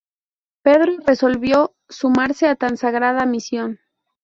[0.63, 3.77] Pedro resolvió sumarse a tan sagrada misión.